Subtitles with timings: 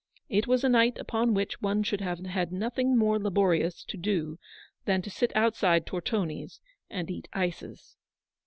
[0.29, 4.39] It was a night upon which one should have had nothing more laborious to do
[4.85, 7.97] than to sit outside Tortoni's and eat ices.